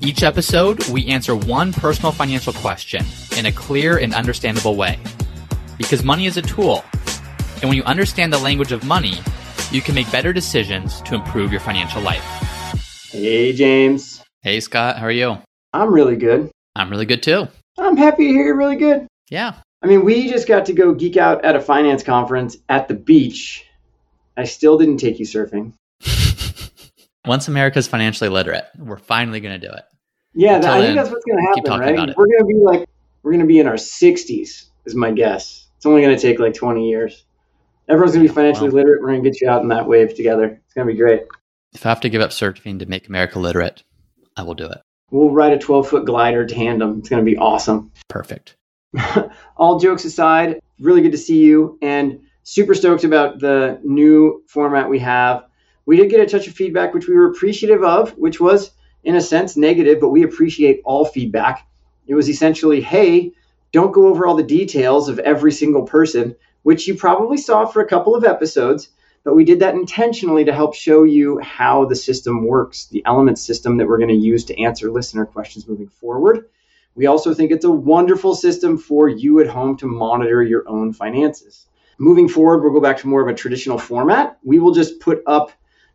[0.00, 3.04] Each episode, we answer one personal financial question
[3.36, 4.96] in a clear and understandable way.
[5.76, 6.84] Because money is a tool,
[7.56, 9.18] and when you understand the language of money,
[9.72, 12.24] you can make better decisions to improve your financial life.
[13.10, 14.22] Hey, James.
[14.42, 15.36] Hey, Scott, how are you?
[15.72, 16.50] I'm really good.
[16.76, 17.48] I'm really good too.
[17.76, 19.08] I'm happy to hear you're really good.
[19.30, 19.54] Yeah.
[19.82, 22.94] I mean, we just got to go geek out at a finance conference at the
[22.94, 23.64] beach.
[24.36, 25.72] I still didn't take you surfing.
[27.28, 29.84] Once America's financially literate, we're finally going to do it.
[30.34, 32.16] Yeah, Until I think then, that's what's going to happen, right?
[32.16, 32.88] We're going to be like,
[33.22, 35.68] we're going to be in our 60s, is my guess.
[35.76, 37.24] It's only going to take like 20 years.
[37.88, 38.76] Everyone's going to be financially Wow.
[38.76, 39.02] literate.
[39.02, 40.60] We're going to get you out in that wave together.
[40.64, 41.22] It's going to be great.
[41.74, 43.82] If I have to give up surfing to make America literate,
[44.36, 44.78] I will do it.
[45.10, 46.98] We'll ride a 12 foot glider tandem.
[46.98, 47.92] It's going to be awesome.
[48.08, 48.56] Perfect.
[49.56, 54.88] all jokes aside, really good to see you and super stoked about the new format
[54.88, 55.44] we have.
[55.88, 58.72] We did get a touch of feedback, which we were appreciative of, which was
[59.04, 61.66] in a sense negative, but we appreciate all feedback.
[62.06, 63.32] It was essentially, hey,
[63.72, 67.80] don't go over all the details of every single person, which you probably saw for
[67.80, 68.90] a couple of episodes,
[69.24, 73.38] but we did that intentionally to help show you how the system works, the element
[73.38, 76.50] system that we're going to use to answer listener questions moving forward.
[76.96, 80.92] We also think it's a wonderful system for you at home to monitor your own
[80.92, 81.66] finances.
[81.96, 84.38] Moving forward, we'll go back to more of a traditional format.
[84.44, 85.50] We will just put up,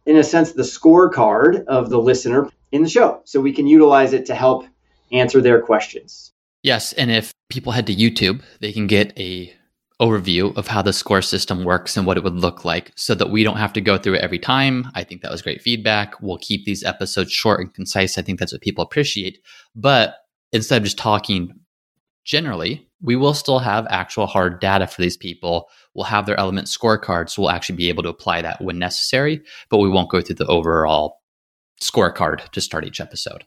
[0.05, 4.13] in a sense, the scorecard of the listener in the show so we can utilize
[4.13, 4.65] it to help
[5.11, 6.31] answer their questions.
[6.63, 9.53] Yes, and if people head to YouTube, they can get a
[10.01, 13.29] overview of how the score system works and what it would look like so that
[13.29, 14.87] we don't have to go through it every time.
[14.95, 16.19] I think that was great feedback.
[16.21, 18.17] We'll keep these episodes short and concise.
[18.17, 19.39] I think that's what people appreciate.
[19.75, 20.15] But
[20.51, 21.59] instead of just talking
[22.25, 25.69] generally, we will still have actual hard data for these people.
[25.95, 29.41] We'll have their element scorecard, so we'll actually be able to apply that when necessary,
[29.69, 31.21] but we won't go through the overall
[31.81, 33.45] scorecard to start each episode.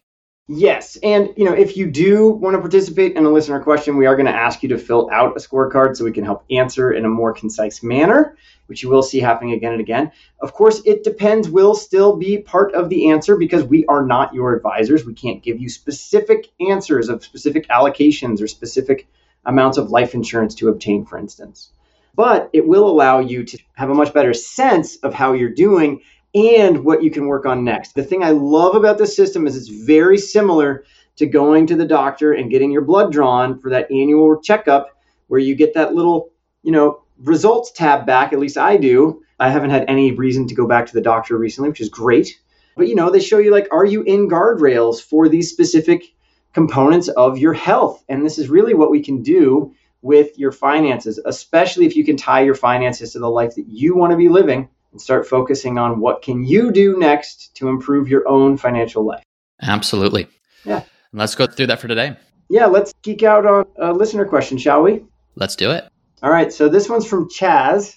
[0.49, 4.07] Yes, and you know, if you do want to participate in a listener question, we
[4.07, 6.93] are going to ask you to fill out a scorecard so we can help answer
[6.93, 8.37] in a more concise manner,
[8.67, 10.13] which you will see happening again and again.
[10.39, 14.35] Of course, it depends will still be part of the answer because we are not
[14.35, 15.05] your advisors.
[15.05, 19.09] We can't give you specific answers of specific allocations or specific
[19.45, 21.71] amounts of life insurance to obtain, for instance.
[22.17, 26.01] But it will allow you to have a much better sense of how you're doing
[26.35, 27.95] and what you can work on next.
[27.95, 30.85] The thing I love about this system is it's very similar
[31.17, 34.89] to going to the doctor and getting your blood drawn for that annual checkup
[35.29, 36.31] where you get that little,
[36.63, 39.23] you know, results tab back, at least I do.
[39.39, 42.39] I haven't had any reason to go back to the doctor recently, which is great.
[42.77, 46.05] But you know, they show you like are you in guardrails for these specific
[46.53, 48.05] components of your health?
[48.09, 49.75] And this is really what we can do
[50.07, 53.97] with your finances, especially if you can tie your finances to the life that you
[53.97, 58.07] want to be living and start focusing on what can you do next to improve
[58.07, 59.25] your own financial life.
[59.61, 60.29] Absolutely.
[60.65, 60.77] Yeah.
[60.77, 62.17] And let's go through that for today.
[62.49, 65.05] Yeah, let's geek out on a listener question, shall we?
[65.35, 65.89] Let's do it.
[66.23, 67.97] All right, so this one's from Chaz.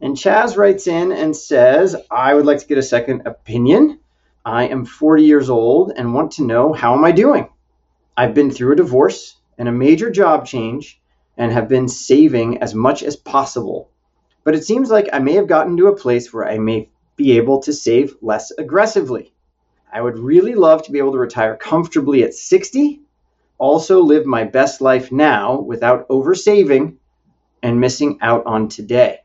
[0.00, 4.00] And Chaz writes in and says, I would like to get a second opinion.
[4.44, 7.48] I am 40 years old and want to know how am I doing?
[8.16, 11.00] I've been through a divorce and a major job change
[11.36, 13.90] and have been saving as much as possible.
[14.44, 17.36] But it seems like I may have gotten to a place where I may be
[17.36, 19.32] able to save less aggressively.
[19.92, 23.00] I would really love to be able to retire comfortably at 60,
[23.58, 26.96] also live my best life now without oversaving
[27.62, 29.20] and missing out on today.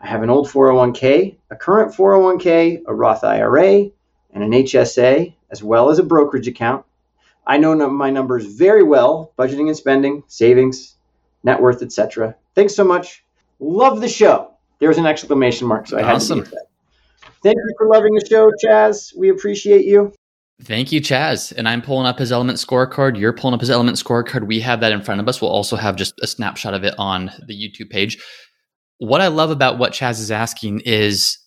[0.00, 3.88] I have an old 401k, a current 401k, a Roth IRA,
[4.32, 6.84] and an HSA, as well as a brokerage account.
[7.46, 10.96] I know my numbers very well budgeting and spending, savings,
[11.44, 12.34] net worth, etc.
[12.54, 13.24] Thanks so much.
[13.60, 14.50] Love the show.
[14.80, 16.44] There's an exclamation mark, so I had Awesome.
[16.44, 16.66] to that.
[17.42, 19.16] Thank you for loving the show, Chaz.
[19.16, 20.12] We appreciate you.
[20.62, 21.52] Thank you, Chaz.
[21.56, 23.18] And I'm pulling up his element scorecard.
[23.18, 24.46] You're pulling up his element scorecard.
[24.46, 25.40] We have that in front of us.
[25.40, 28.22] We'll also have just a snapshot of it on the YouTube page.
[28.98, 31.38] What I love about what Chaz is asking is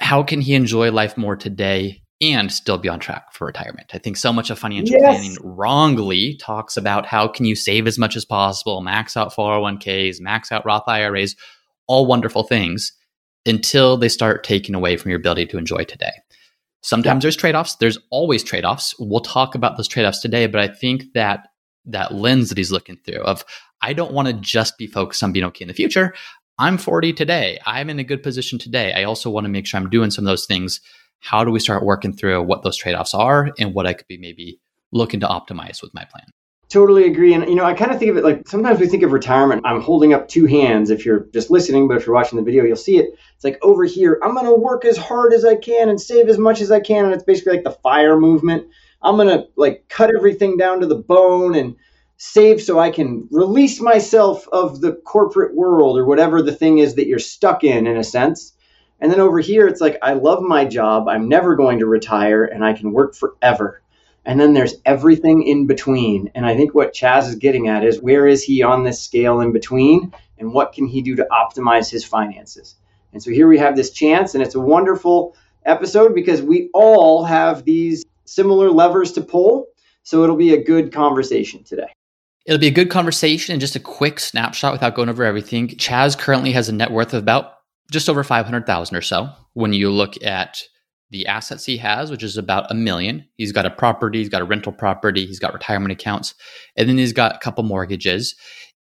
[0.00, 3.90] how can he enjoy life more today and still be on track for retirement?
[3.92, 5.16] I think so much of financial Yes.
[5.16, 10.20] planning wrongly talks about how can you save as much as possible, max out 401ks,
[10.20, 11.36] max out Roth IRAs,
[11.86, 12.92] all wonderful things
[13.46, 16.12] until they start taking away from your ability to enjoy today.
[16.82, 17.76] Sometimes there's trade offs.
[17.76, 18.94] There's always trade offs.
[18.98, 21.48] We'll talk about those trade offs today, but I think that
[21.86, 23.44] that lens that he's looking through of
[23.80, 26.14] I don't want to just be focused on being okay in the future.
[26.58, 27.58] I'm 40 today.
[27.66, 28.92] I'm in a good position today.
[28.92, 30.80] I also want to make sure I'm doing some of those things.
[31.20, 34.18] How do we start working through what those trade-offs are and what I could be
[34.18, 34.60] maybe
[34.92, 36.26] looking to optimize with my plan?
[36.68, 37.32] Totally agree.
[37.32, 39.62] And, you know, I kind of think of it like sometimes we think of retirement.
[39.64, 42.62] I'm holding up two hands if you're just listening, but if you're watching the video,
[42.62, 43.14] you'll see it.
[43.34, 46.28] It's like over here, I'm going to work as hard as I can and save
[46.28, 47.06] as much as I can.
[47.06, 48.66] And it's basically like the fire movement.
[49.00, 51.74] I'm going to like cut everything down to the bone and
[52.18, 56.96] save so I can release myself of the corporate world or whatever the thing is
[56.96, 58.52] that you're stuck in, in a sense.
[59.00, 61.08] And then over here, it's like, I love my job.
[61.08, 63.80] I'm never going to retire and I can work forever.
[64.24, 66.30] And then there's everything in between.
[66.34, 69.40] And I think what Chaz is getting at is where is he on this scale
[69.40, 70.12] in between?
[70.38, 72.74] And what can he do to optimize his finances?
[73.12, 75.34] And so here we have this chance, and it's a wonderful
[75.64, 79.66] episode because we all have these similar levers to pull.
[80.02, 81.88] So it'll be a good conversation today.
[82.46, 85.68] It'll be a good conversation and just a quick snapshot without going over everything.
[85.68, 87.57] Chaz currently has a net worth of about
[87.90, 89.30] just over 500,000 or so.
[89.54, 90.62] When you look at
[91.10, 93.26] the assets he has, which is about a million.
[93.36, 96.34] He's got a property, he's got a rental property, he's got retirement accounts,
[96.76, 98.34] and then he's got a couple mortgages.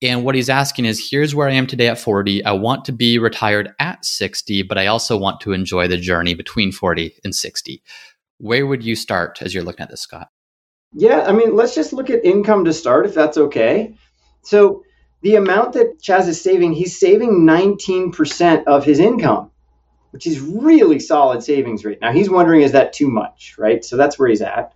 [0.01, 2.43] And what he's asking is here's where I am today at 40.
[2.43, 6.33] I want to be retired at 60, but I also want to enjoy the journey
[6.33, 7.81] between 40 and 60.
[8.39, 10.27] Where would you start as you're looking at this, Scott?
[10.93, 13.95] Yeah, I mean, let's just look at income to start, if that's okay.
[14.43, 14.83] So,
[15.25, 19.51] the amount that Chaz is saving, he's saving 19% of his income
[20.15, 21.99] which is really solid savings rate.
[21.99, 23.83] Now he's wondering, is that too much, right?
[23.83, 24.71] So that's where he's at.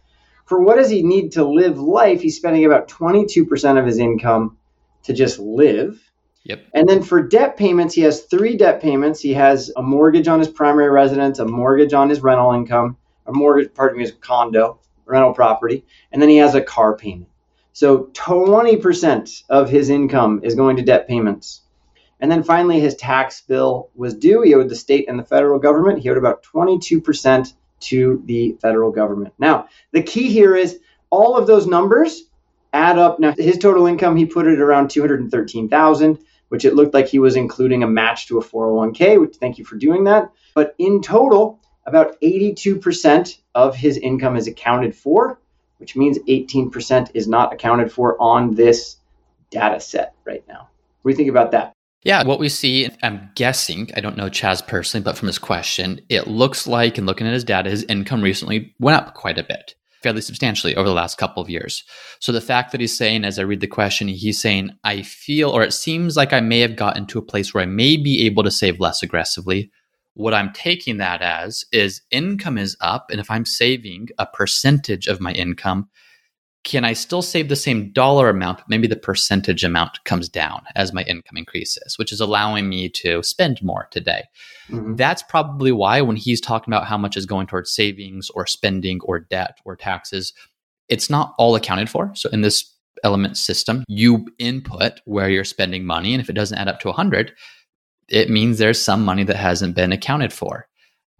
[0.46, 2.22] For what does he need to live life?
[2.22, 4.58] He's spending about 22% of his income
[5.04, 5.98] to just live.
[6.44, 6.66] Yep.
[6.74, 9.22] And then for debt payments, he has three debt payments.
[9.22, 13.32] He has a mortgage on his primary residence, a mortgage on his rental income, a
[13.32, 17.30] mortgage, pardon me, his condo, rental property, and then he has a car payment.
[17.80, 21.62] So 20% of his income is going to debt payments.
[22.20, 24.42] And then finally, his tax bill was due.
[24.42, 26.00] He owed the state and the federal government.
[26.00, 29.34] He owed about 22% to the federal government.
[29.40, 32.24] Now, the key here is all of those numbers
[32.74, 33.18] add up.
[33.18, 37.38] Now, his total income, he put it around 213,000, which it looked like he was
[37.38, 40.30] including a match to a 401k, which thank you for doing that.
[40.54, 45.40] But in total, about 82% of his income is accounted for,
[45.80, 48.98] which means 18% is not accounted for on this
[49.50, 50.70] data set right now.
[51.02, 51.74] What do you think about that?
[52.04, 56.00] Yeah, what we see, I'm guessing, I don't know Chaz personally, but from his question,
[56.08, 59.44] it looks like, and looking at his data, his income recently went up quite a
[59.44, 61.84] bit, fairly substantially over the last couple of years.
[62.20, 65.50] So the fact that he's saying, as I read the question, he's saying, I feel,
[65.50, 68.26] or it seems like I may have gotten to a place where I may be
[68.26, 69.70] able to save less aggressively.
[70.20, 73.10] What I'm taking that as is income is up.
[73.10, 75.88] And if I'm saving a percentage of my income,
[76.66, 78.60] can I still save the same dollar amount?
[78.68, 83.24] Maybe the percentage amount comes down as my income increases, which is allowing me to
[83.24, 84.24] spend more today.
[84.68, 84.96] Mm-hmm.
[84.96, 89.00] That's probably why when he's talking about how much is going towards savings or spending
[89.06, 90.34] or debt or taxes,
[90.90, 92.12] it's not all accounted for.
[92.14, 92.70] So in this
[93.06, 96.14] element system, you input where you're spending money.
[96.14, 97.32] And if it doesn't add up to 100,
[98.10, 100.68] it means there's some money that hasn't been accounted for.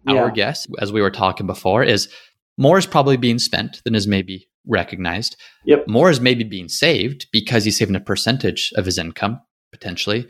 [0.06, 0.14] Yeah.
[0.14, 2.08] Our guess, as we were talking before, is
[2.56, 5.36] more is probably being spent than is maybe recognized.
[5.64, 5.88] Yep.
[5.88, 9.40] More is maybe being saved because he's saving a percentage of his income
[9.72, 10.26] potentially.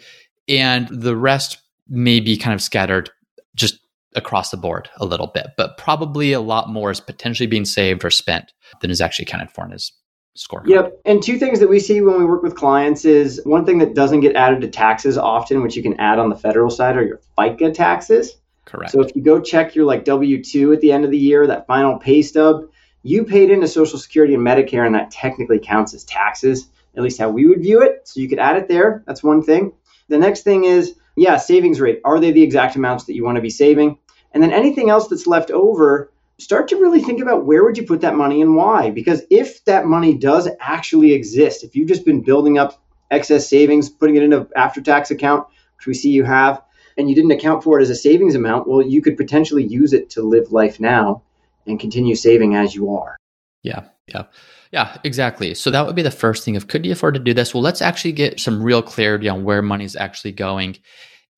[0.48, 1.58] And the rest
[1.88, 3.10] may be kind of scattered
[3.54, 3.78] just
[4.14, 8.04] across the board a little bit, but probably a lot more is potentially being saved
[8.04, 9.92] or spent than is actually accounted for in his
[10.34, 10.62] score.
[10.66, 11.00] Yep.
[11.04, 13.94] And two things that we see when we work with clients is one thing that
[13.94, 17.04] doesn't get added to taxes often, which you can add on the federal side, are
[17.04, 18.36] your FICA taxes.
[18.64, 18.92] Correct.
[18.92, 21.46] So if you go check your like W 2 at the end of the year,
[21.46, 22.68] that final pay stub,
[23.02, 27.18] you paid into Social Security and Medicare, and that technically counts as taxes, at least
[27.18, 28.06] how we would view it.
[28.06, 29.02] So you could add it there.
[29.06, 29.72] That's one thing.
[30.08, 32.00] The next thing is, yeah, savings rate.
[32.04, 33.98] Are they the exact amounts that you want to be saving?
[34.32, 37.84] And then anything else that's left over, start to really think about where would you
[37.84, 38.90] put that money and why?
[38.90, 43.88] Because if that money does actually exist, if you've just been building up excess savings,
[43.88, 46.62] putting it in an after tax account, which we see you have,
[46.96, 49.92] and you didn't account for it as a savings amount, well, you could potentially use
[49.92, 51.22] it to live life now
[51.66, 53.16] and continue saving as you are.
[53.62, 54.24] Yeah, yeah.
[54.72, 55.54] Yeah, exactly.
[55.54, 57.52] So that would be the first thing of could you afford to do this?
[57.52, 60.76] Well, let's actually get some real clarity on where money's actually going.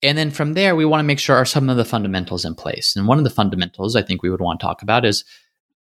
[0.03, 2.55] And then from there, we want to make sure are some of the fundamentals in
[2.55, 2.97] place.
[2.97, 5.25] And one of the fundamentals I think we would want to talk about is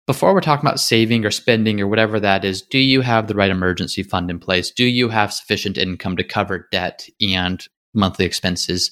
[0.06, 3.34] before we're talking about saving or spending or whatever that is, do you have the
[3.34, 4.70] right emergency fund in place?
[4.70, 8.90] Do you have sufficient income to cover debt and monthly expenses?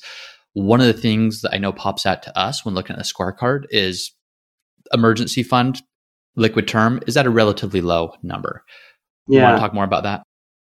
[0.52, 3.04] One of the things that I know pops out to us when looking at the
[3.04, 4.12] scorecard is
[4.92, 5.82] emergency fund
[6.36, 8.64] liquid term is at a relatively low number.
[9.28, 9.38] Yeah.
[9.38, 10.22] You want to talk more about that?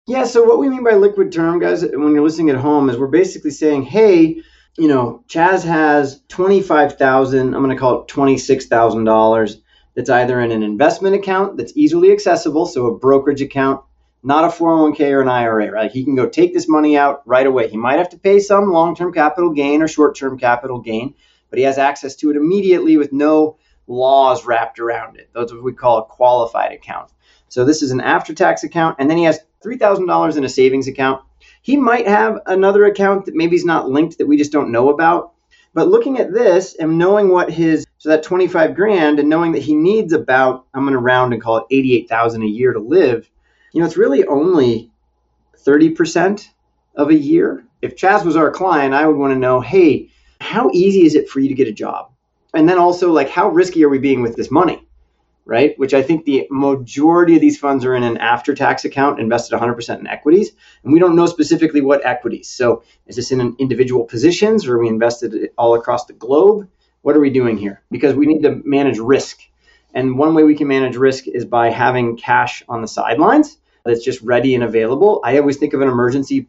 [0.06, 2.96] Yeah, so what we mean by liquid term, guys, when you're listening at home, is
[2.96, 4.42] we're basically saying, hey,
[4.76, 7.54] you know, Chaz has twenty-five thousand.
[7.54, 9.60] I'm going to call it twenty-six thousand dollars.
[9.94, 13.84] That's either in an investment account that's easily accessible, so a brokerage account,
[14.22, 15.70] not a 401k or an IRA.
[15.70, 15.90] Right?
[15.90, 17.68] He can go take this money out right away.
[17.68, 21.14] He might have to pay some long-term capital gain or short-term capital gain,
[21.50, 25.28] but he has access to it immediately with no laws wrapped around it.
[25.34, 27.10] Are what we call a qualified account.
[27.48, 30.48] So this is an after-tax account, and then he has three thousand dollars in a
[30.48, 31.22] savings account
[31.62, 34.88] he might have another account that maybe is not linked that we just don't know
[34.88, 35.32] about.
[35.72, 39.62] But looking at this and knowing what his so that 25 grand and knowing that
[39.62, 43.30] he needs about I'm going to round and call it 88,000 a year to live,
[43.72, 44.90] you know, it's really only
[45.64, 46.48] 30%
[46.96, 47.64] of a year.
[47.82, 51.28] If Chaz was our client, I would want to know, "Hey, how easy is it
[51.28, 52.10] for you to get a job?"
[52.52, 54.86] And then also like how risky are we being with this money?
[55.44, 55.78] Right?
[55.78, 59.58] Which I think the majority of these funds are in an after tax account invested
[59.58, 60.52] 100% in equities.
[60.84, 62.48] And we don't know specifically what equities.
[62.48, 66.68] So is this in individual positions or we invested all across the globe?
[67.02, 67.82] What are we doing here?
[67.90, 69.40] Because we need to manage risk.
[69.94, 74.04] And one way we can manage risk is by having cash on the sidelines that's
[74.04, 75.20] just ready and available.
[75.24, 76.48] I always think of an emergency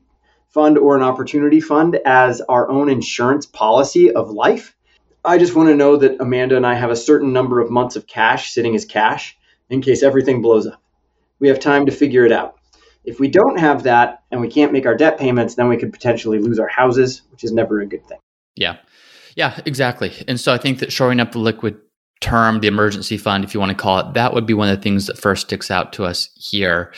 [0.49, 4.75] fund or an opportunity fund as our own insurance policy of life
[5.23, 7.95] I just want to know that Amanda and I have a certain number of months
[7.95, 9.37] of cash sitting as cash
[9.69, 10.81] in case everything blows up.
[11.39, 12.55] We have time to figure it out.
[13.03, 15.93] If we don't have that and we can't make our debt payments, then we could
[15.93, 18.19] potentially lose our houses, which is never a good thing.
[18.55, 18.77] Yeah.
[19.35, 20.11] Yeah, exactly.
[20.27, 21.77] And so I think that shoring up the liquid
[22.19, 24.77] term, the emergency fund, if you want to call it, that would be one of
[24.77, 26.93] the things that first sticks out to us here.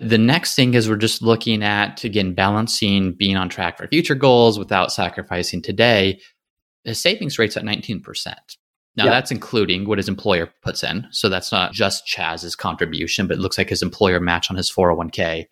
[0.00, 4.16] The next thing is we're just looking at, again, balancing being on track for future
[4.16, 6.20] goals without sacrificing today
[6.84, 8.34] his savings rate's at 19%.
[8.94, 9.10] Now, yeah.
[9.10, 11.06] that's including what his employer puts in.
[11.10, 14.70] So that's not just Chaz's contribution, but it looks like his employer match on his
[14.70, 15.46] 401k.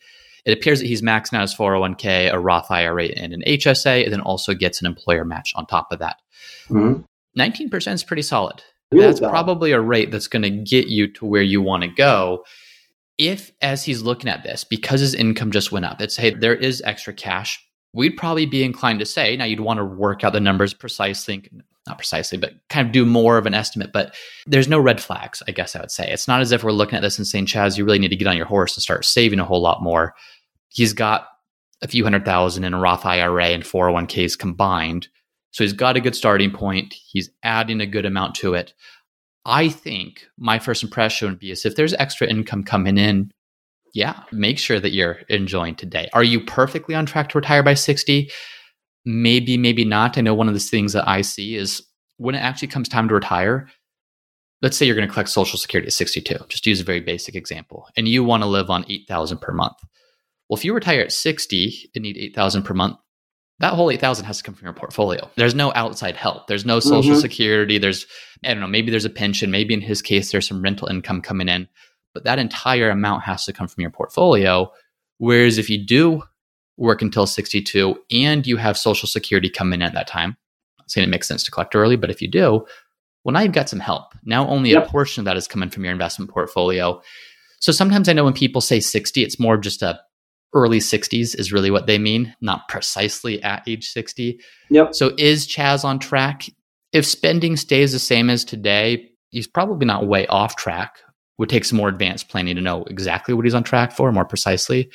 [0.44, 4.12] It appears that he's maxing out his 401k, a Roth IRA, and an HSA, and
[4.12, 6.16] then also gets an employer match on top of that.
[6.68, 7.02] Mm-hmm.
[7.38, 8.62] 19% is pretty solid.
[8.90, 9.30] Really that's solid.
[9.30, 12.44] probably a rate that's going to get you to where you want to go.
[13.16, 16.54] If, as he's looking at this, because his income just went up, it's hey, there
[16.54, 20.32] is extra cash we'd probably be inclined to say now you'd want to work out
[20.32, 21.48] the numbers precisely
[21.86, 24.14] not precisely but kind of do more of an estimate but
[24.46, 26.10] there's no red flags i guess i would say.
[26.10, 28.16] It's not as if we're looking at this and saying chaz you really need to
[28.16, 30.14] get on your horse and start saving a whole lot more.
[30.68, 31.26] He's got
[31.82, 35.08] a few hundred thousand in a roth ira and 401ks combined
[35.52, 36.94] so he's got a good starting point.
[36.94, 38.74] He's adding a good amount to it.
[39.44, 43.32] I think my first impression would be is if there's extra income coming in
[43.92, 46.08] yeah, make sure that you're enjoying today.
[46.12, 48.30] Are you perfectly on track to retire by 60?
[49.04, 50.18] Maybe, maybe not.
[50.18, 51.82] I know one of the things that I see is
[52.18, 53.68] when it actually comes time to retire,
[54.62, 57.00] let's say you're going to collect Social Security at 62, just to use a very
[57.00, 59.76] basic example, and you want to live on 8,000 per month.
[60.48, 62.98] Well, if you retire at 60 and need 8,000 per month,
[63.60, 65.30] that whole 8,000 has to come from your portfolio.
[65.36, 66.46] There's no outside help.
[66.46, 67.20] There's no Social mm-hmm.
[67.20, 67.78] Security.
[67.78, 68.06] There's,
[68.44, 69.50] I don't know, maybe there's a pension.
[69.50, 71.68] Maybe in his case, there's some rental income coming in
[72.14, 74.70] but that entire amount has to come from your portfolio.
[75.18, 76.22] Whereas if you do
[76.76, 80.36] work until 62 and you have Social Security come in at that time,
[80.78, 82.66] I'm saying it makes sense to collect early, but if you do,
[83.24, 84.14] well, now you've got some help.
[84.24, 84.86] Now only yep.
[84.86, 87.02] a portion of that is coming from your investment portfolio.
[87.60, 90.00] So sometimes I know when people say 60, it's more just a
[90.52, 94.40] early 60s is really what they mean, not precisely at age 60.
[94.70, 94.94] Yep.
[94.94, 96.48] So is Chaz on track?
[96.92, 100.98] If spending stays the same as today, he's probably not way off track
[101.40, 104.26] would take some more advanced planning to know exactly what he's on track for more
[104.26, 104.90] precisely.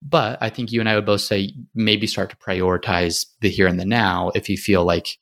[0.00, 3.66] But I think you and I would both say maybe start to prioritize the here
[3.66, 5.18] and the now if you feel like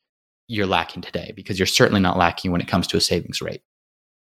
[0.47, 3.61] you're lacking today, because you're certainly not lacking when it comes to a savings rate.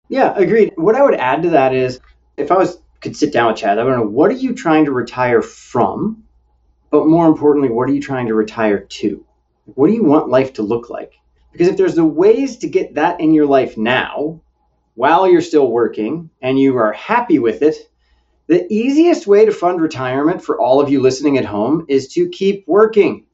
[0.10, 0.74] Yeah, agreed.
[0.76, 2.00] What I would add to that is
[2.38, 4.86] if I was could sit down with Chad, I would know what are you trying
[4.86, 6.24] to retire from?
[6.92, 9.26] But more importantly, what are you trying to retire to?
[9.66, 11.14] What do you want life to look like?
[11.52, 14.43] Because if there's the ways to get that in your life now,
[14.96, 17.76] while you're still working and you are happy with it,
[18.48, 22.30] the easiest way to fund retirement for all of you listening at home is to
[22.30, 23.26] keep working.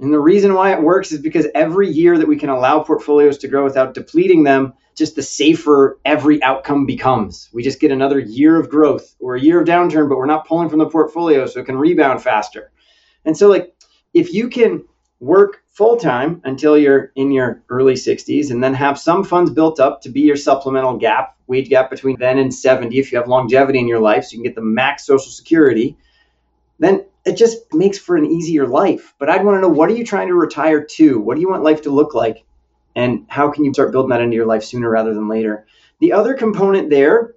[0.00, 3.38] And the reason why it works is because every year that we can allow portfolios
[3.38, 7.48] to grow without depleting them, just the safer every outcome becomes.
[7.52, 10.46] We just get another year of growth or a year of downturn, but we're not
[10.46, 12.72] pulling from the portfolio so it can rebound faster.
[13.24, 13.74] And so, like,
[14.12, 14.84] if you can
[15.20, 19.80] work full time until you're in your early 60s and then have some funds built
[19.80, 23.28] up to be your supplemental gap, wage gap between then and 70 if you have
[23.28, 25.96] longevity in your life so you can get the max social security,
[26.78, 29.14] then it just makes for an easier life.
[29.18, 31.18] But I'd want to know what are you trying to retire to?
[31.18, 32.44] What do you want life to look like?
[32.96, 35.66] And how can you start building that into your life sooner rather than later?
[36.00, 37.34] The other component there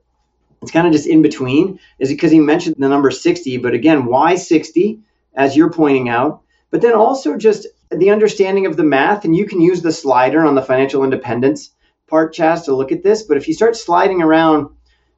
[0.61, 1.79] it's kind of just in between.
[1.99, 3.57] Is because he mentioned the number 60?
[3.57, 4.99] But again, why 60,
[5.35, 6.41] as you're pointing out?
[6.69, 10.45] But then also just the understanding of the math, and you can use the slider
[10.45, 11.71] on the financial independence
[12.07, 13.23] part, Chaz, to look at this.
[13.23, 14.69] But if you start sliding around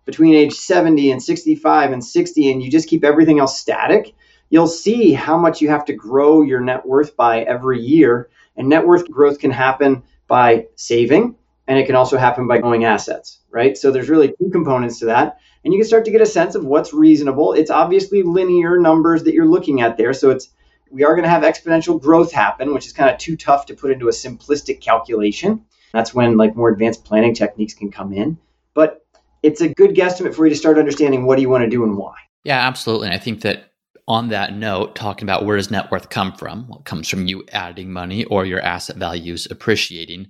[0.06, 4.16] between age 70 and 65 and 60, and you just keep everything else static,
[4.50, 8.30] you'll see how much you have to grow your net worth by every year.
[8.56, 11.36] And net worth growth can happen by saving,
[11.68, 13.78] and it can also happen by growing assets, right?
[13.78, 15.40] So there's really two components to that.
[15.64, 17.54] And you can start to get a sense of what's reasonable.
[17.54, 20.14] It's obviously linear numbers that you're looking at there.
[20.14, 20.50] So it's
[20.92, 23.74] we are going to have exponential growth happen, which is kind of too tough to
[23.74, 25.66] put into a simplistic calculation.
[25.94, 28.38] That's when like more advanced planning techniques can come in.
[28.74, 29.06] But
[29.44, 31.84] it's a good guesstimate for you to start understanding what do you want to do
[31.84, 32.16] and why.
[32.44, 33.08] Yeah, absolutely.
[33.08, 33.72] And I think that
[34.08, 36.68] on that note, talking about where does net worth come from?
[36.68, 40.28] Well, it comes from you adding money or your asset values appreciating.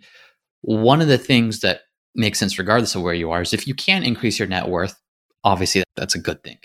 [0.61, 1.81] One of the things that
[2.15, 4.99] makes sense regardless of where you are is if you can increase your net worth,
[5.43, 6.57] obviously that's a good thing.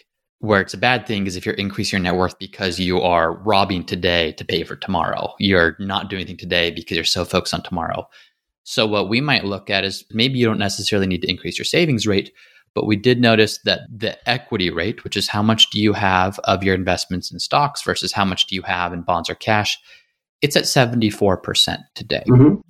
[0.45, 3.33] Where it's a bad thing is if you're increasing your net worth because you are
[3.33, 5.33] robbing today to pay for tomorrow.
[5.39, 8.07] You're not doing anything today because you're so focused on tomorrow.
[8.63, 11.65] So, what we might look at is maybe you don't necessarily need to increase your
[11.65, 12.31] savings rate,
[12.75, 16.39] but we did notice that the equity rate, which is how much do you have
[16.41, 19.79] of your investments in stocks versus how much do you have in bonds or cash,
[20.43, 22.25] it's at 74% today.
[22.29, 22.61] Mm-hmm.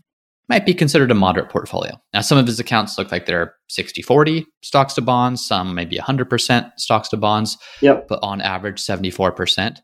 [0.49, 1.99] Might be considered a moderate portfolio.
[2.13, 5.97] Now, some of his accounts look like they're 60 40 stocks to bonds, some maybe
[5.97, 8.09] 100% stocks to bonds, yep.
[8.09, 9.79] but on average, 74%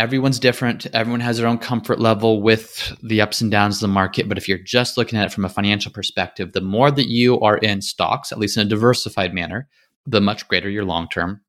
[0.00, 0.86] everyone's different.
[0.94, 4.28] Everyone has their own comfort level with the ups and downs of the market.
[4.28, 7.38] But if you're just looking at it from a financial perspective, the more that you
[7.40, 9.68] are in stocks, at least in a diversified manner,
[10.06, 11.42] the much greater your long term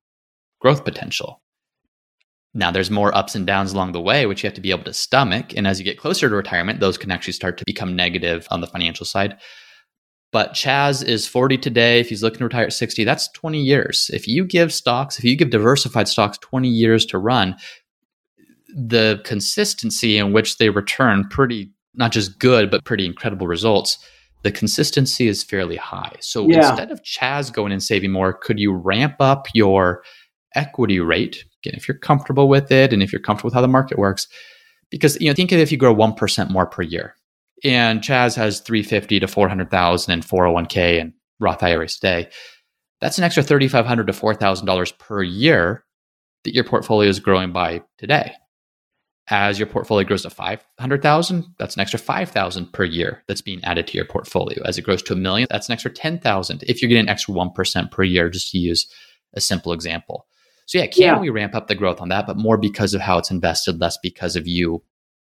[0.59, 1.41] growth potential.
[2.53, 4.83] Now, there's more ups and downs along the way, which you have to be able
[4.83, 5.53] to stomach.
[5.55, 8.59] And as you get closer to retirement, those can actually start to become negative on
[8.59, 9.37] the financial side.
[10.33, 11.99] But Chaz is 40 today.
[11.99, 14.09] If he's looking to retire at 60, that's 20 years.
[14.13, 17.55] If you give stocks, if you give diversified stocks 20 years to run,
[18.73, 23.97] the consistency in which they return pretty not just good but pretty incredible results
[24.43, 26.69] the consistency is fairly high so yeah.
[26.69, 30.03] instead of chaz going and saving more could you ramp up your
[30.55, 33.67] equity rate again if you're comfortable with it and if you're comfortable with how the
[33.67, 34.27] market works
[34.89, 37.15] because you know think of if you grow 1% more per year
[37.63, 42.29] and chaz has 350 to 400000 in 401k and roth iras today
[42.99, 45.83] that's an extra 3500 to $4000 per year
[46.43, 48.33] that your portfolio is growing by today
[49.31, 53.87] as your portfolio grows to 500,000, that's an extra 5,000 per year that's being added
[53.87, 54.61] to your portfolio.
[54.65, 57.33] As it grows to a million, that's an extra 10,000 if you're getting an extra
[57.33, 58.87] 1% per year, just to use
[59.33, 60.27] a simple example.
[60.71, 61.19] So, yeah, can yeah.
[61.19, 63.97] we ramp up the growth on that, but more because of how it's invested, less
[64.01, 64.81] because of you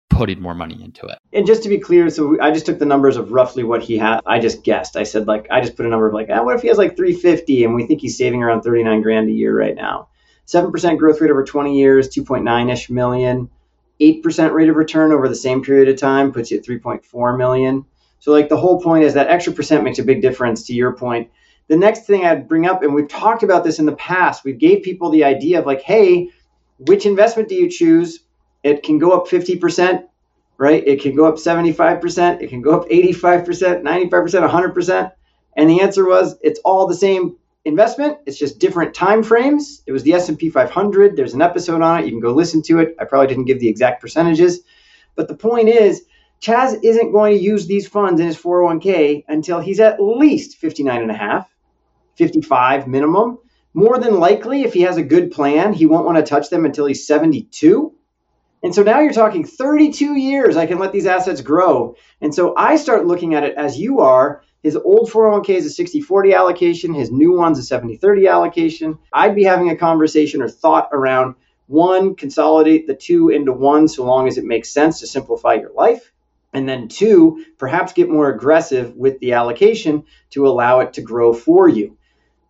[0.07, 1.17] putting more money into it.
[1.33, 3.97] And just to be clear, so I just took the numbers of roughly what he
[3.97, 4.21] had.
[4.27, 4.95] I just guessed.
[4.95, 6.77] I said, like, I just put a number of like, ah, what if he has
[6.77, 10.09] like 350 and we think he's saving around 39 grand a year right now?
[10.45, 13.49] 7% growth rate over 20 years, 2.9 ish million.
[13.99, 17.83] 8% rate of return over the same period of time puts you at 3.4 million.
[18.19, 20.93] So like the whole point is that extra percent makes a big difference to your
[20.95, 21.31] point.
[21.71, 24.51] The next thing I'd bring up, and we've talked about this in the past, we
[24.51, 26.27] gave people the idea of like, hey,
[26.79, 28.25] which investment do you choose?
[28.61, 30.03] It can go up 50%,
[30.57, 30.85] right?
[30.85, 35.11] It can go up 75%, it can go up 85%, 95%, 100%.
[35.55, 38.17] And the answer was it's all the same investment.
[38.25, 39.81] It's just different time frames.
[39.87, 41.15] It was the S&P 500.
[41.15, 42.05] There's an episode on it.
[42.05, 42.97] You can go listen to it.
[42.99, 44.59] I probably didn't give the exact percentages,
[45.15, 46.03] but the point is
[46.41, 51.01] Chaz isn't going to use these funds in his 401k until he's at least 59
[51.01, 51.47] and a half,
[52.15, 53.37] 55 minimum.
[53.73, 56.65] More than likely, if he has a good plan, he won't want to touch them
[56.65, 57.93] until he's 72.
[58.63, 61.95] And so now you're talking 32 years I can let these assets grow.
[62.19, 65.69] And so I start looking at it as you are his old 401k is a
[65.71, 68.99] 60 40 allocation, his new one's a 70 30 allocation.
[69.11, 71.35] I'd be having a conversation or thought around
[71.67, 75.71] one, consolidate the two into one so long as it makes sense to simplify your
[75.73, 76.11] life.
[76.53, 81.33] And then two, perhaps get more aggressive with the allocation to allow it to grow
[81.33, 81.97] for you.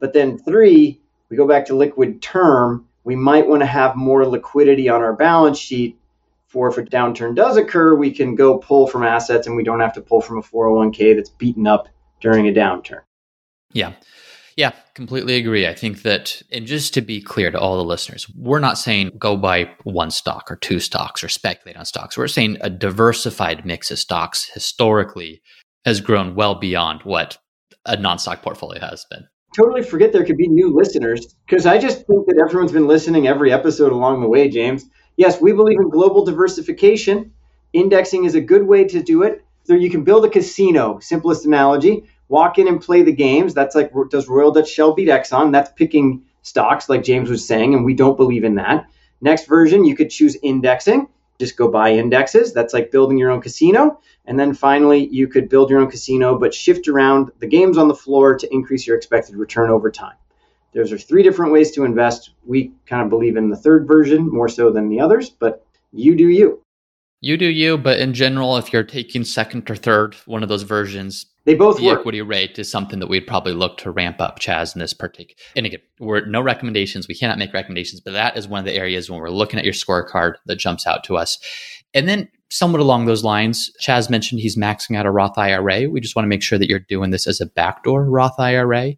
[0.01, 2.85] But then three, we go back to liquid term.
[3.05, 5.97] We might want to have more liquidity on our balance sheet
[6.47, 9.79] for if a downturn does occur, we can go pull from assets and we don't
[9.79, 11.87] have to pull from a 401k that's beaten up
[12.19, 12.99] during a downturn.
[13.71, 13.93] Yeah.
[14.57, 15.65] Yeah, completely agree.
[15.65, 19.11] I think that, and just to be clear to all the listeners, we're not saying
[19.17, 22.17] go buy one stock or two stocks or speculate on stocks.
[22.17, 25.41] We're saying a diversified mix of stocks historically
[25.85, 27.37] has grown well beyond what
[27.85, 29.25] a non stock portfolio has been.
[29.55, 33.27] Totally forget there could be new listeners because I just think that everyone's been listening
[33.27, 34.85] every episode along the way, James.
[35.17, 37.33] Yes, we believe in global diversification.
[37.73, 39.43] Indexing is a good way to do it.
[39.65, 43.53] So you can build a casino, simplest analogy, walk in and play the games.
[43.53, 45.51] That's like does Royal Dutch Shell beat Exxon?
[45.51, 48.87] That's picking stocks, like James was saying, and we don't believe in that.
[49.19, 51.07] Next version, you could choose indexing.
[51.41, 52.53] Just go buy indexes.
[52.53, 53.99] That's like building your own casino.
[54.27, 57.87] And then finally, you could build your own casino, but shift around the games on
[57.87, 60.13] the floor to increase your expected return over time.
[60.75, 62.29] Those are three different ways to invest.
[62.45, 66.15] We kind of believe in the third version more so than the others, but you
[66.15, 66.61] do you.
[67.21, 70.63] You do you, but in general, if you're taking second or third, one of those
[70.63, 71.99] versions, they both the work.
[71.99, 75.37] equity rate is something that we'd probably look to ramp up Chaz in this particular.
[75.55, 77.07] And again, we're no recommendations.
[77.07, 79.65] We cannot make recommendations, but that is one of the areas when we're looking at
[79.65, 81.37] your scorecard that jumps out to us.
[81.93, 85.89] And then somewhat along those lines, Chaz mentioned he's maxing out a Roth IRA.
[85.89, 88.93] We just want to make sure that you're doing this as a backdoor Roth IRA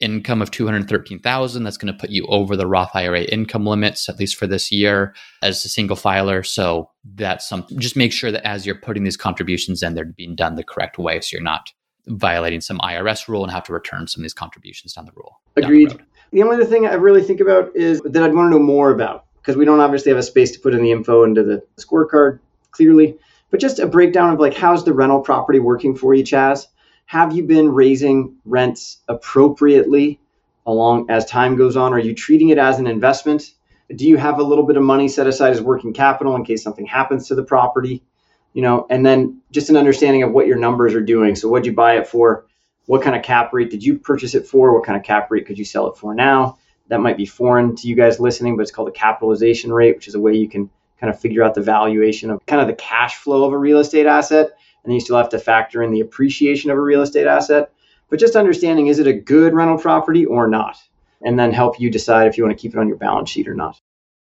[0.00, 4.18] income of 213,000 that's going to put you over the Roth IRA income limits at
[4.18, 6.42] least for this year as a single filer.
[6.42, 10.34] So that's something just make sure that as you're putting these contributions in they're being
[10.34, 11.70] done the correct way so you're not
[12.06, 15.40] violating some IRS rule and have to return some of these contributions down the rule
[15.56, 15.90] agreed.
[15.90, 16.00] the,
[16.32, 18.90] the only other thing I really think about is that I'd want to know more
[18.90, 21.62] about because we don't obviously have a space to put in the info into the
[21.76, 23.16] scorecard clearly
[23.50, 26.66] but just a breakdown of like how's the rental property working for you Chaz
[27.06, 30.20] have you been raising rents appropriately
[30.66, 31.92] along as time goes on?
[31.92, 33.52] Are you treating it as an investment?
[33.94, 36.62] Do you have a little bit of money set aside as working capital in case
[36.62, 38.02] something happens to the property?
[38.54, 41.34] You know, and then just an understanding of what your numbers are doing.
[41.36, 42.46] So, what'd you buy it for?
[42.86, 44.74] What kind of cap rate did you purchase it for?
[44.74, 46.58] What kind of cap rate could you sell it for now?
[46.88, 50.08] That might be foreign to you guys listening, but it's called a capitalization rate, which
[50.08, 52.74] is a way you can kind of figure out the valuation of kind of the
[52.74, 54.52] cash flow of a real estate asset
[54.84, 57.72] and you still have to factor in the appreciation of a real estate asset.
[58.10, 60.76] But just understanding is it a good rental property or not?
[61.22, 63.48] And then help you decide if you want to keep it on your balance sheet
[63.48, 63.80] or not.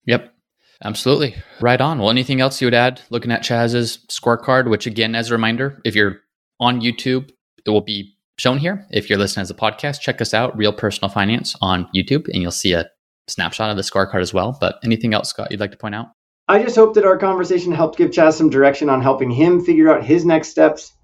[0.07, 0.35] Yep.
[0.83, 1.35] Absolutely.
[1.61, 1.99] Right on.
[1.99, 5.81] Well, anything else you would add looking at Chaz's scorecard, which again, as a reminder,
[5.85, 6.21] if you're
[6.61, 7.31] on YouTube,
[7.67, 8.87] it will be shown here.
[8.91, 12.41] If you're listening as a podcast, check us out, Real Personal Finance on YouTube, and
[12.41, 12.89] you'll see a
[13.27, 14.57] snapshot of the scorecard as well.
[14.61, 16.07] But anything else, Scott, you'd like to point out?
[16.51, 19.93] I just hope that our conversation helped give Chaz some direction on helping him figure
[19.93, 20.95] out his next steps.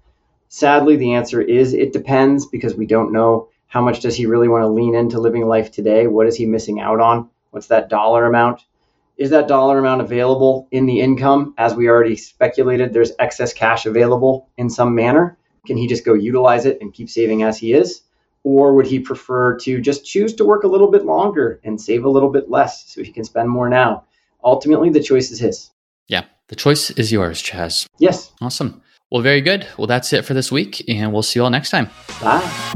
[0.47, 4.47] Sadly, the answer is it depends because we don't know how much does he really
[4.47, 6.07] want to lean into living life today?
[6.07, 7.29] What is he missing out on?
[7.51, 8.63] What's that dollar amount?
[9.17, 11.53] Is that dollar amount available in the income?
[11.59, 15.37] As we already speculated, there's excess cash available in some manner.
[15.67, 18.01] Can he just go utilize it and keep saving as he is?
[18.43, 22.03] Or would he prefer to just choose to work a little bit longer and save
[22.03, 24.05] a little bit less so he can spend more now?
[24.45, 25.71] Ultimately the choice is his.
[26.07, 27.87] Yeah, the choice is yours, Chaz.
[27.99, 28.31] Yes.
[28.41, 28.81] Awesome.
[29.11, 29.67] Well, very good.
[29.77, 31.89] Well, that's it for this week, and we'll see you all next time.
[32.21, 32.75] Bye.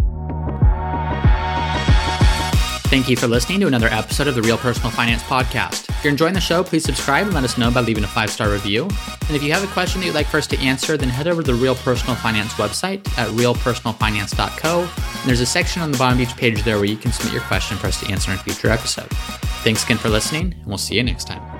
[2.89, 5.87] Thank you for listening to another episode of the Real Personal Finance Podcast.
[5.89, 8.31] If you're enjoying the show, please subscribe and let us know by leaving a five
[8.31, 8.83] star review.
[8.83, 11.27] And if you have a question that you'd like for us to answer, then head
[11.27, 14.81] over to the Real Personal Finance website at realpersonalfinance.co.
[14.81, 17.33] And there's a section on the bottom of each page there where you can submit
[17.33, 19.09] your question for us to answer in a future episode.
[19.61, 21.58] Thanks again for listening, and we'll see you next time.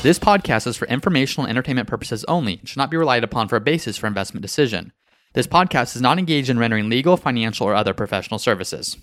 [0.00, 3.48] This podcast is for informational and entertainment purposes only and should not be relied upon
[3.48, 4.92] for a basis for investment decision.
[5.34, 8.96] This podcast is not engaged in rendering legal, financial, or other professional services.